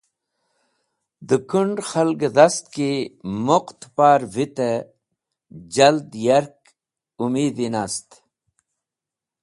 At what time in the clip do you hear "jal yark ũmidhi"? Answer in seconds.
5.73-7.67